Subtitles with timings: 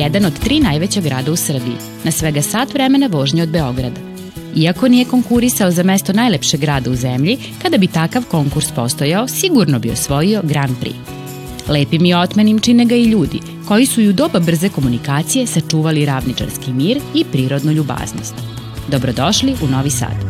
[0.00, 4.00] je jedan od tri najveća grada u Srbiji, na svega sat vremena vožnje od Beograda.
[4.56, 9.78] Iako nije konkurisao za mesto najlepšeg grada u zemlji, kada bi takav konkurs postojao, sigurno
[9.78, 10.94] bi osvojio Grand Prix.
[11.68, 16.06] Lepim i otmenim čine ga i ljudi, koji su i u doba brze komunikacije sačuvali
[16.06, 18.34] ravničarski mir i prirodnu ljubaznost.
[18.88, 20.29] Dobrodošli u Novi Sad.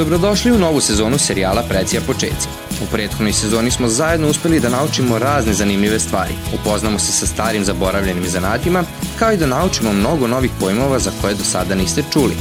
[0.00, 2.48] Dobrodošli u novu sezonu serijala Precija početci.
[2.82, 7.64] U prethodnoj sezoni smo zajedno uspeli da naučimo razne zanimljive stvari, upoznamo se sa starim
[7.64, 8.84] zaboravljenim zanatima,
[9.18, 12.34] kao i da naučimo mnogo novih pojmova za koje do sada niste čuli.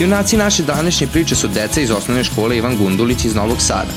[0.00, 3.92] Junaci naše današnje priče su deca iz osnovne škole Ivan Gundulić iz Novog Sada.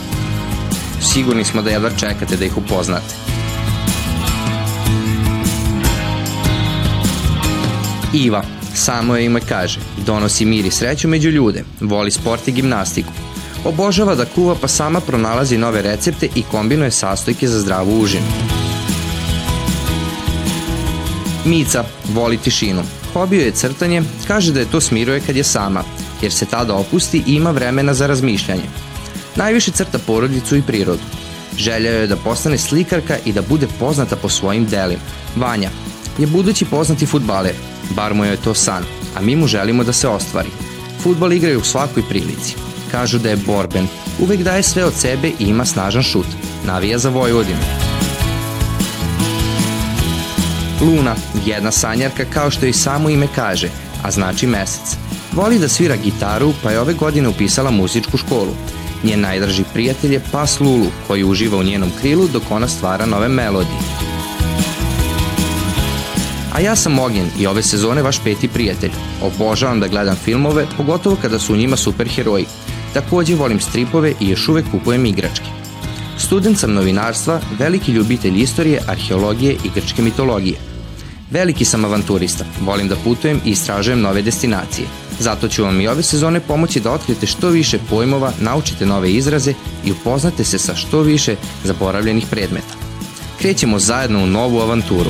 [1.02, 3.16] Sigurni smo da jedva čekate da ih upoznate.
[8.13, 8.44] Iva,
[8.75, 13.09] Samo ime kaže, donosi mir i sreću među ljude, voli sport i gimnastiku.
[13.66, 18.25] Obožava da kuva pa sama pronalazi nove recepte i kombinuje sastojke za zdravu užinu.
[21.45, 22.83] Mica voli tišinu.
[23.13, 25.83] Hobio je crtanje, kaže da je to smiruje kad je sama,
[26.21, 28.69] jer se tada opusti i ima vremena za razmišljanje.
[29.35, 31.01] Najviše crta porodicu i prirodu.
[31.57, 35.01] Želja je da postane slikarka i da bude poznata po svojim delima.
[35.35, 35.69] Vanja
[36.17, 37.55] je budući poznati futbaler,
[37.95, 38.84] bar mu je to san,
[39.16, 40.50] a mi mu želimo da se ostvari.
[41.00, 42.56] Futbol igraju u svakoj prilici.
[42.92, 43.88] Kažu da je borben,
[44.20, 46.28] uvek daje sve od sebe i ima snažan šut.
[46.66, 47.59] Navija za Vojvodinu.
[50.81, 53.70] Luna, jedna sanjarka kao što i samo ime kaže,
[54.03, 54.97] a znači mesec.
[55.31, 58.56] Voli da svira gitaru, pa je ove godine upisala muzičku školu.
[59.03, 63.28] Njen najdraži prijatelj je pas Lulu, koji uživa u njenom krilu dok ona stvara nove
[63.28, 64.03] melodije.
[66.53, 68.91] A ja sam Ognjen i ove sezone vaš peti prijatelj.
[69.22, 72.46] Obožavam da gledam filmove, pogotovo kada su u njima superheroji.
[72.94, 75.46] Takođe volim stripove i još uvek kupujem igračke.
[76.18, 80.56] Student sam novinarstva, veliki ljubitelj istorije, arheologije i grčke mitologije.
[81.31, 84.88] Veliki sam avanturista, volim da putujem i istražujem nove destinacije.
[85.19, 89.53] Zato ću vam i ove sezone pomoći da otkrijete što više pojmova, naučite nove izraze
[89.86, 92.75] i upoznate se sa što više zaboravljenih predmeta.
[93.40, 95.09] Krećemo zajedno u novu avanturu.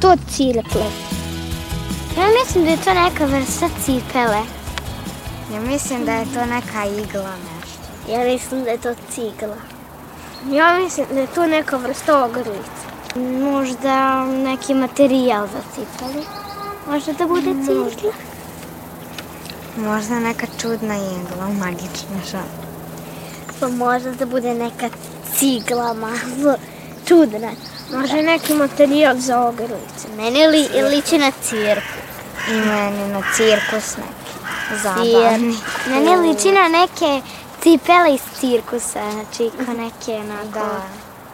[0.00, 0.86] To cirkle?
[2.16, 4.42] Ja mislim da je to neka vrsta cipele.
[5.54, 8.12] Ja mislim da je to neka igla nešto.
[8.12, 9.56] Ja mislim da je to cigla.
[10.50, 12.84] Ja mislim da je to neka vrsta ogrlice.
[13.16, 16.24] Možda neki materijal za cipelu.
[16.90, 18.12] Možda da bude cigla.
[19.76, 22.48] Možda neka čudna igla, magična šal.
[23.60, 24.88] Pa možda da bude neka
[25.36, 26.56] cigla malo
[27.08, 27.50] čudna.
[27.92, 30.08] Može neki materijal za ogrlice.
[30.16, 31.98] Meni li, liči na cirku.
[32.50, 34.28] I meni na cirkus neki.
[34.82, 35.56] Zabavni.
[35.86, 37.22] Meni liči na neke
[37.62, 40.82] cipele iz cirkusa, znači kao neke onako da.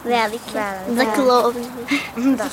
[0.03, 0.53] velike.
[0.53, 0.95] Da, da.
[0.95, 1.67] Za klovne.
[2.37, 2.45] da.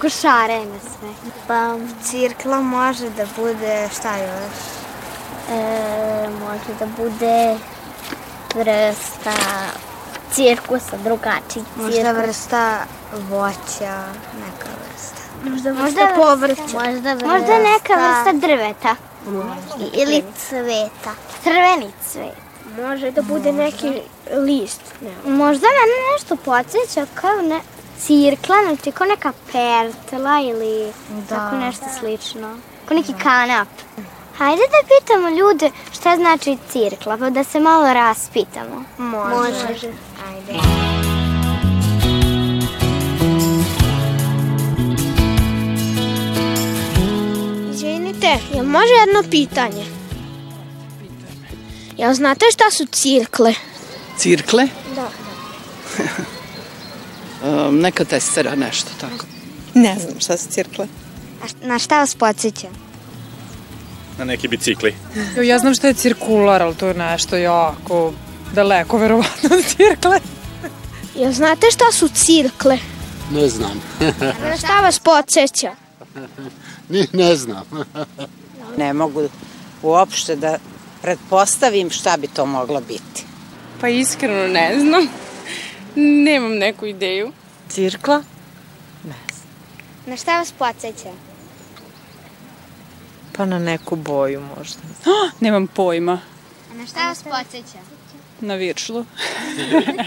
[0.00, 1.08] Košarene sve.
[1.46, 1.74] Pa
[2.04, 4.56] cirkla može da bude šta još?
[5.50, 7.56] E, može da bude
[8.54, 9.32] vrsta
[10.32, 11.82] cirkusa, drugačiji cirkus.
[11.82, 12.78] Možda vrsta
[13.30, 14.04] voća,
[14.44, 15.20] neka vrsta.
[15.44, 16.62] Možda vrsta možda povrća.
[16.62, 17.26] Možda, vrsta...
[17.26, 18.96] možda neka vrsta drveta.
[19.26, 20.00] Možda.
[20.02, 21.12] Ili cveta.
[21.42, 22.46] Crveni cvet.
[22.82, 24.02] Može da bude neki
[24.36, 24.82] list.
[25.00, 25.32] Ne.
[25.32, 27.60] Možda mene nešto podsjeća kao ne,
[27.98, 31.36] cirkla, znači kao neka pertla ili da.
[31.36, 32.56] tako nešto slično.
[32.88, 33.68] Kao neki kanap.
[34.38, 38.84] Hajde da pitamo ljude šta znači cirkla, pa da se malo raspitamo.
[38.98, 39.36] Može.
[39.68, 39.88] Može.
[40.28, 40.52] Ajde.
[47.70, 49.84] Izvinite, jel može jedno pitanje?
[51.96, 53.54] Jel znate šta su cirkle?
[54.18, 54.68] Cirkle?
[54.96, 55.08] Da.
[57.50, 59.26] um, neka testera, nešto tako.
[59.74, 60.86] Ne znam šta su cirkle.
[61.42, 62.68] A na šta vas podsjeća?
[64.18, 64.94] Na neki bicikli.
[65.44, 68.12] Ja znam šta je cirkular, ali to je nešto jako
[68.54, 70.20] daleko, verovatno, od cirkle.
[71.20, 72.78] Jel znate šta su cirkle?
[73.32, 73.82] Ne znam.
[74.50, 75.74] Na šta vas podsjeća?
[76.88, 77.64] Ne, ne znam.
[78.76, 79.28] Ne mogu
[79.82, 80.58] uopšte da
[81.02, 83.24] pretpostavim šta bi to moglo biti.
[83.80, 85.08] Pa iskreno ne znam.
[85.94, 87.32] Nemam neku ideju.
[87.68, 88.22] Cirkla?
[90.06, 91.10] Na šta vas podsjeća?
[93.36, 94.78] Pa na neku boju možda.
[95.06, 96.20] Oh, nemam pojma.
[96.72, 97.78] A na šta vas podsjeća?
[98.40, 99.04] Na viršlu.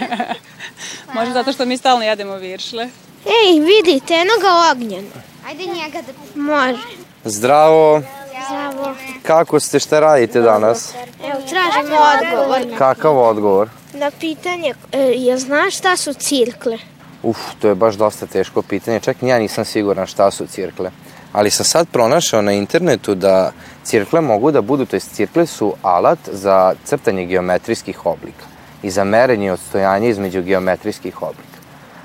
[1.14, 2.88] Možda zato što mi stalno jedemo viršle.
[3.26, 5.06] Ej, vidite, eno ga ognjen.
[5.46, 6.40] Ajde njega da...
[6.40, 6.82] Može.
[7.24, 8.02] Zdravo,
[8.48, 8.94] Zdravo.
[9.22, 10.94] kako ste, šta radite danas?
[11.24, 13.68] Evo, tražimo odgovor Kakav odgovor?
[13.92, 16.78] na pitanje, e, jel znaš šta su cirkle?
[17.22, 20.90] Uf, to je baš dosta teško pitanje, čak ja nisam siguran šta su cirkle.
[21.32, 23.52] Ali sam sad pronašao na internetu da
[23.84, 28.44] cirkle mogu da budu, to jest cirkle su alat za crtanje geometrijskih oblika
[28.82, 31.60] i za merenje odstojanja između geometrijskih oblika.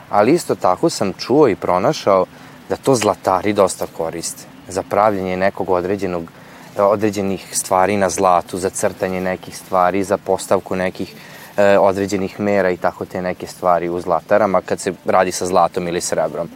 [0.10, 2.25] Ali isto tako sam čuo i pronašao
[2.69, 6.31] da to zlatari dosta koriste za pravljanje nekog određenog
[6.78, 11.16] određenih stvari na zlatu, za crtanje nekih stvari, za postavku nekih
[11.57, 15.88] e, određenih mera i tako te neke stvari u zlatarama kad se radi sa zlatom
[15.88, 16.50] ili srebrom.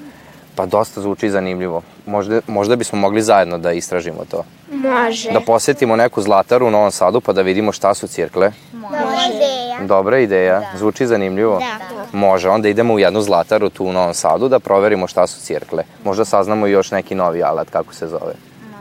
[0.59, 1.81] Pa dosta zvuči zanimljivo.
[2.05, 4.43] Možda, možda bismo mogli zajedno da istražimo to.
[4.71, 5.31] Može.
[5.31, 8.51] Da posetimo neku zlataru u Novom Sadu pa da vidimo šta su cirkle.
[8.73, 9.87] Dobra ideja.
[9.87, 11.59] Dobra ideja, zvuči zanimljivo.
[11.59, 12.17] Da.
[12.17, 15.83] Može, onda idemo u jednu zlataru tu u Novom Sadu da proverimo šta su cirkle.
[16.03, 18.33] Možda saznamo i još neki novi alat, kako se zove.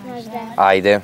[0.08, 0.38] Možda.
[0.56, 1.00] Ajde.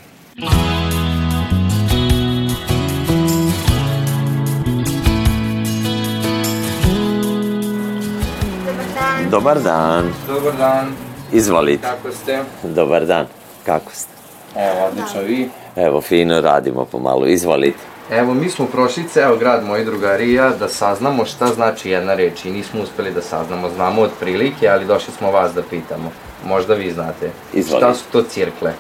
[9.35, 10.13] Dobar dan.
[10.29, 10.93] Dobar dan,
[11.33, 11.83] Izvolite.
[11.83, 12.43] kako ste?
[12.63, 13.27] Dobar dan.
[13.67, 14.13] Kako ste?
[14.57, 15.49] Evo, odlično vi.
[15.77, 17.27] Evo, fino radimo pomalo.
[17.27, 17.79] Izvolite.
[18.11, 22.15] Evo, mi smo prošli ceo grad, moji drugari i ja, da saznamo šta znači jedna
[22.15, 23.71] reč i nismo uspeli da saznamo.
[23.77, 26.11] Znamo od prilike, ali došli smo vas da pitamo.
[26.45, 27.31] Možda vi znate.
[27.53, 27.87] Izvolite.
[27.87, 28.73] Šta su to cirkle?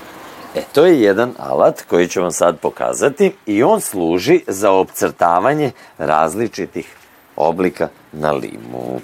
[0.55, 5.71] E, to je jedan alat koji ću vam sad pokazati i on služi za opcrtavanje
[5.99, 6.97] različitih
[7.37, 9.01] oblika na limu.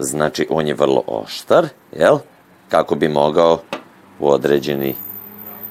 [0.00, 2.18] Znači, on je vrlo oštar, jel?
[2.68, 3.58] Kako bi mogao
[4.20, 4.94] u određeni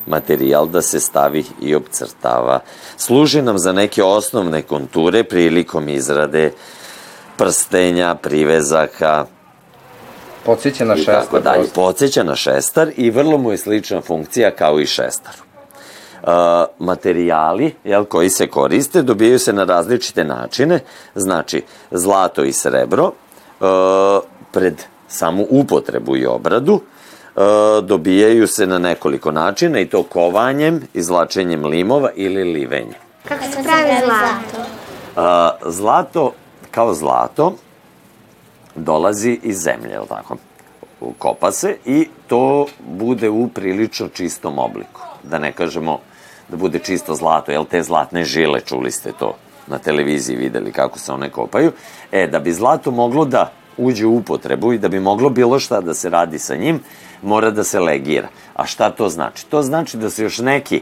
[0.08, 2.60] materijal da se stavi i opcrtava.
[2.98, 6.52] Služi nam za neke osnovne konture prilikom izrade
[7.38, 9.26] prstenja, privezaka,
[10.46, 11.22] Podsjeća na šestar.
[11.22, 11.68] tako dalje.
[11.76, 15.38] Podseća na šestar i vrlo mu je slična funkcija kao i šestaru.
[16.24, 16.32] Uh,
[16.80, 20.80] materijali jel, koji se koriste dobijaju se na različite načine,
[21.16, 23.12] znači zlato i srebro
[24.52, 26.74] pred samu upotrebu i obradu
[27.36, 27.42] uh,
[27.84, 33.00] dobijaju se na nekoliko načina i to kovanjem, izlačenjem limova ili livenjem.
[33.28, 34.70] Kako se pravi zlato?
[35.16, 36.34] Uh, zlato,
[36.72, 37.56] kao zlato,
[38.76, 40.38] dolazi iz zemlje, je li tako?
[41.18, 45.02] Kopa se i to bude u prilično čistom obliku.
[45.24, 46.00] Da ne kažemo
[46.50, 49.36] da bude čisto zlato, jel te zlatne žile, čuli ste to
[49.68, 51.72] na televiziji, videli kako se one kopaju.
[52.12, 55.82] E, da bi zlato moglo da uđe u upotrebu i da bi moglo bilo šta
[55.82, 56.80] da se radi sa njim,
[57.22, 58.28] mora da se legira.
[58.54, 59.46] A šta to znači?
[59.46, 60.82] To znači da se još neki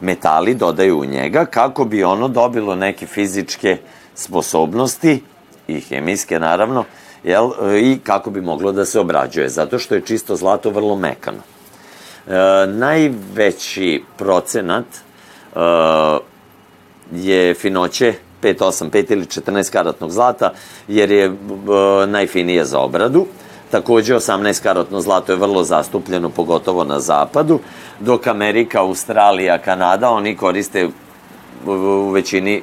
[0.00, 3.78] metali dodaju u njega kako bi ono dobilo neke fizičke
[4.14, 5.22] sposobnosti
[5.68, 6.84] i hemijske naravno,
[7.24, 7.50] jel,
[7.82, 11.38] i kako bi moglo da se obrađuje, zato što je čisto zlato vrlo mekano.
[11.38, 15.58] E, najveći procenat e,
[17.12, 20.52] je finoće 5, 8, 5 ili 14 karatnog zlata,
[20.88, 21.32] jer je e,
[22.06, 23.26] najfinije za obradu.
[23.70, 27.58] Takođe, 18 karatno zlato je vrlo zastupljeno, pogotovo na zapadu,
[28.00, 30.88] dok Amerika, Australija, Kanada, oni koriste
[31.66, 32.62] u, većini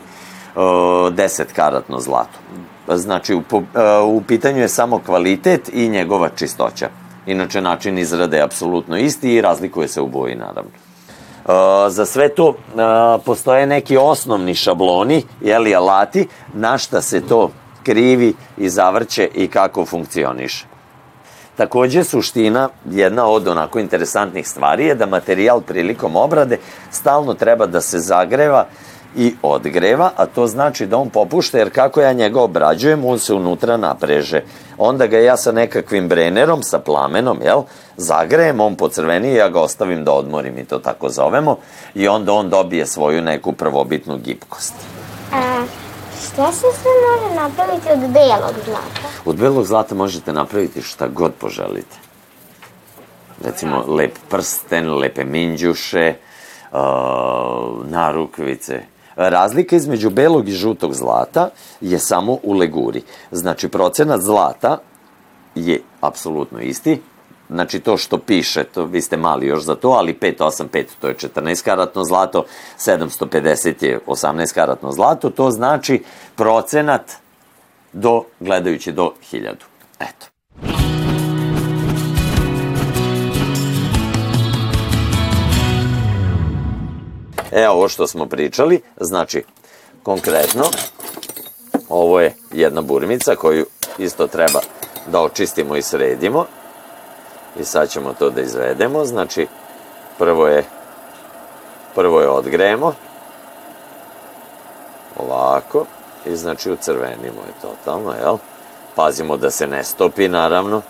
[0.55, 2.39] uh, 10 karatno zlato.
[2.87, 3.63] Znači, u, uh,
[4.07, 6.89] u pitanju je samo kvalitet i njegova čistoća.
[7.25, 10.71] Inače, način izrade je apsolutno isti i razlikuje se u boji, naravno.
[11.45, 11.51] Uh,
[11.89, 12.55] za sve to uh,
[13.25, 17.49] postoje neki osnovni šabloni, jeli, alati, na šta se to
[17.83, 20.65] krivi i zavrće i kako funkcioniše.
[21.55, 26.57] Takođe, suština, jedna od onako interesantnih stvari je da materijal prilikom obrade
[26.91, 28.65] stalno treba da se zagreva
[29.15, 33.33] i odgreva, a to znači da on popušta, jer kako ja njega obrađujem, on se
[33.33, 34.41] unutra napreže.
[34.77, 37.61] Onda ga ja sa nekakvim brenerom, sa plamenom, jel,
[37.97, 41.57] zagrejem, on pocrveni i ja ga ostavim da odmori, mi to tako zovemo,
[41.95, 44.73] i onda on dobije svoju neku prvobitnu gipkost.
[45.33, 45.63] A,
[46.23, 49.07] šta se sve može napraviti od belog zlata?
[49.25, 51.97] Od belog zlata možete napraviti šta god poželite.
[53.45, 56.13] Recimo, lep prsten, lepe minđuše,
[56.71, 56.79] uh,
[57.85, 58.92] narukvice.
[59.15, 61.49] Razlika između belog i žutog zlata
[61.81, 63.01] je samo u leguri.
[63.31, 64.77] Znači, procenat zlata
[65.55, 67.01] je apsolutno isti,
[67.49, 71.15] znači to što piše, to, vi ste mali još za to, ali 585 to je
[71.15, 72.45] 14 karatno zlato,
[72.77, 76.03] 750 je 18 karatno zlato, to znači
[76.35, 77.11] procenat
[77.93, 79.53] do, gledajući do 1000.
[79.99, 80.32] Eto.
[87.55, 89.43] E, ovo što smo pričali, znači,
[90.03, 90.63] konkretno,
[91.89, 93.65] ovo je jedna burmica koju
[93.97, 94.59] isto treba
[95.07, 96.45] da očistimo i sredimo.
[97.59, 99.47] I sad ćemo to da izvedemo, znači,
[100.17, 100.63] prvo je,
[101.95, 102.93] prvo je odgremo,
[105.17, 105.85] ovako,
[106.25, 108.37] i znači ucrvenimo je totalno, jel?
[108.95, 110.81] Pazimo da se ne stopi, naravno.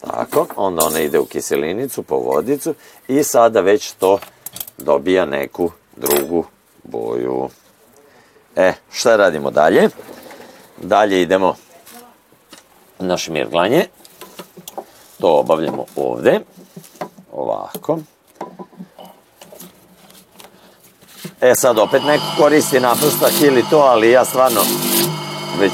[0.00, 2.74] Tako, onda ona ide u kiselinicu, po vodicu
[3.08, 4.18] i sada već to
[4.78, 6.44] dobija neku drugu
[6.84, 7.48] boju.
[8.56, 9.88] E, šta radimo dalje?
[10.82, 11.54] Dalje idemo
[12.98, 13.84] na šmirglanje.
[15.20, 16.40] To obavljamo ovde.
[17.32, 17.98] Ovako.
[21.40, 24.60] E sad opet neko koristi naprstak ili to, ali ja stvarno
[25.58, 25.72] već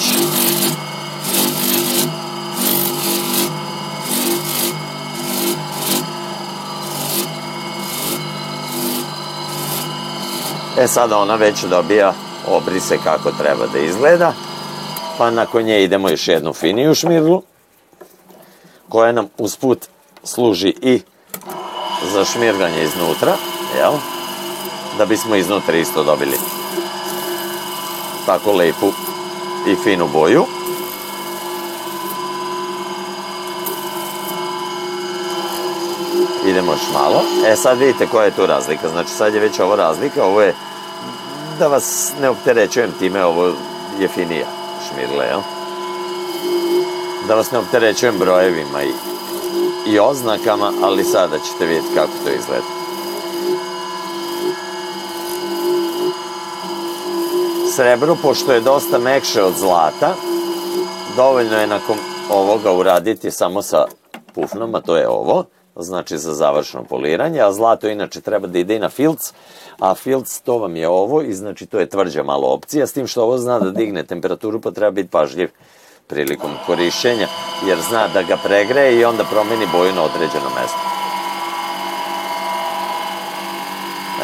[10.78, 12.14] E sada ona već dobija
[12.48, 14.32] obrise kako treba da izgleda,
[15.18, 17.42] pa nakon nje idemo još jednu finiju šmirglu,
[18.88, 19.86] koja nam usput
[20.24, 21.00] služi i
[22.12, 23.36] za šmirganje iznutra,
[23.78, 23.92] jel?
[24.98, 26.36] Da bismo iznutra isto dobili
[28.26, 28.92] tako lepu
[29.68, 30.44] i finu boju.
[36.52, 37.22] Idemo još malo.
[37.46, 38.88] E sad vidite koja je tu razlika.
[38.88, 40.54] Znači sad je već ovo razlika, ovo je
[41.58, 43.52] da vas ne opterećujem time, ovo
[43.98, 44.46] je finija
[44.88, 45.40] šmirle, jel?
[47.28, 48.92] Da vas ne opterećujem brojevima i,
[49.86, 52.66] i oznakama, ali sada ćete vidjeti kako to izgleda.
[57.76, 60.14] Srebro, pošto je dosta mekše od zlata,
[61.16, 61.96] dovoljno je nakon
[62.30, 63.84] ovoga uraditi samo sa
[64.34, 65.44] pufnom, a to je ovo,
[65.76, 69.32] znači za završno poliranje, a zlato inače treba da ide i na filc,
[69.78, 73.06] a filc to vam je ovo i znači to je tvrđa malo opcija, s tim
[73.06, 75.50] što ovo zna da digne temperaturu pa treba biti pažljiv
[76.06, 77.28] prilikom korišćenja,
[77.66, 80.78] jer zna da ga pregreje i onda promeni boju na određeno mesto.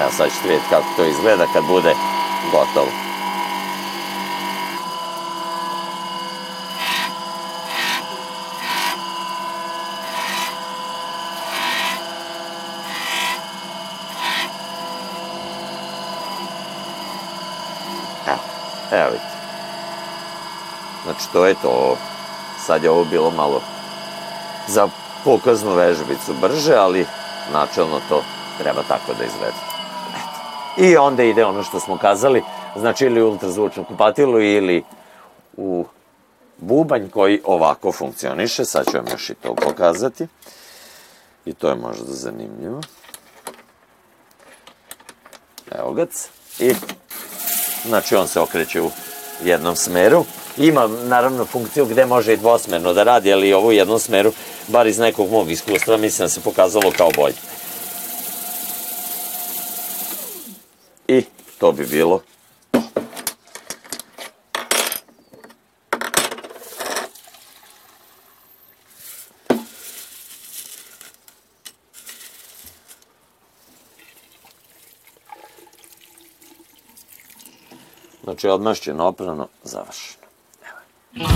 [0.01, 1.95] Evo sad ćete vidjeti kako to izgleda kad bude
[2.53, 3.09] gotovo.
[18.93, 19.39] Evo vidite.
[21.09, 21.97] Znači to je to.
[22.67, 23.63] Sad je ovo bilo malo
[24.67, 24.89] za
[25.25, 27.07] pokaznu vežbicu brže, ali
[27.53, 28.23] načelno to
[28.59, 29.57] treba tako da izgleda.
[30.11, 30.41] Eto.
[30.87, 32.43] I onda ide ono što smo kazali,
[32.77, 34.85] znači ili ultrazvučno kupatilo ili
[35.57, 35.87] u
[36.59, 38.65] bubanj koji ovako funkcioniše.
[38.65, 40.27] Sad ću vam još i to pokazati.
[41.45, 42.81] I to je možda zanimljivo.
[45.79, 46.07] Evo ga.
[46.59, 46.75] I
[47.85, 48.91] znači on se okreće u
[49.45, 50.25] jednom smeru.
[50.57, 54.33] Ima naravno funkciju gde može i dvosmerno da radi, ali ovo u jednom smeru,
[54.69, 57.35] bar iz nekog mog iskustva, mislim da se pokazalo kao bolje.
[61.09, 61.25] I
[61.59, 62.21] to bi bilo
[78.29, 80.25] Znači, odmašćeno, oprano, završeno.
[80.63, 81.29] Evo.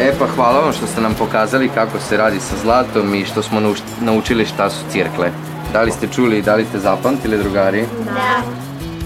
[0.00, 3.42] E pa hvala vam što ste nam pokazali kako se radi sa zlatom i što
[3.42, 5.30] smo naučili šta su cirkle.
[5.72, 7.84] Da li ste čuli i da li ste zapamtili, drugari?
[8.04, 8.42] Da.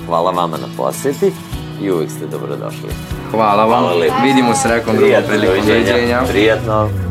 [0.07, 1.33] Hvala vama na poseti
[1.83, 2.89] i uvijek ste dobrodošli.
[3.31, 3.85] Hvala vam.
[3.85, 5.67] Hvala Vidimo se nekom drugom prilikom.
[5.67, 6.23] Doviđenja.
[6.29, 7.06] Prijetno.